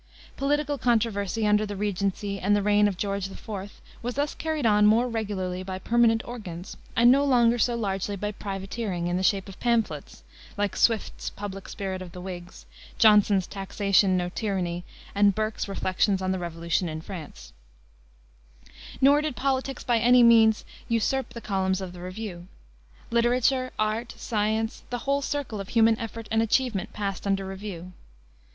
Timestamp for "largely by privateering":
7.75-9.05